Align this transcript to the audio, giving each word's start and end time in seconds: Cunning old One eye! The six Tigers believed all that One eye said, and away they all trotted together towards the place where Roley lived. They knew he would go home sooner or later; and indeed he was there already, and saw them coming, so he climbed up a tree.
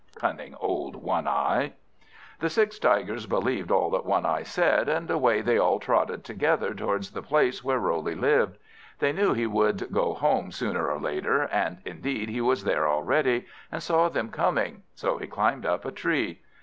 Cunning 0.15 0.55
old 0.59 0.95
One 0.95 1.27
eye! 1.27 1.73
The 2.39 2.49
six 2.49 2.79
Tigers 2.79 3.27
believed 3.27 3.69
all 3.69 3.91
that 3.91 4.03
One 4.03 4.25
eye 4.25 4.41
said, 4.41 4.89
and 4.89 5.07
away 5.11 5.41
they 5.41 5.59
all 5.59 5.79
trotted 5.79 6.23
together 6.23 6.73
towards 6.73 7.11
the 7.11 7.21
place 7.21 7.63
where 7.63 7.77
Roley 7.77 8.15
lived. 8.15 8.57
They 8.97 9.11
knew 9.11 9.33
he 9.33 9.45
would 9.45 9.93
go 9.93 10.15
home 10.15 10.49
sooner 10.51 10.89
or 10.89 10.99
later; 10.99 11.43
and 11.43 11.83
indeed 11.85 12.29
he 12.29 12.41
was 12.41 12.63
there 12.63 12.87
already, 12.89 13.45
and 13.71 13.83
saw 13.83 14.09
them 14.09 14.31
coming, 14.31 14.81
so 14.95 15.19
he 15.19 15.27
climbed 15.27 15.67
up 15.67 15.85
a 15.85 15.91
tree. 15.91 16.41